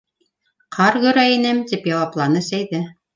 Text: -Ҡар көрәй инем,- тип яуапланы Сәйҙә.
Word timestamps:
-Ҡар 0.77 0.95
көрәй 1.03 1.35
инем,- 1.35 1.59
тип 1.73 1.85
яуапланы 1.91 2.43
Сәйҙә. 2.47 2.81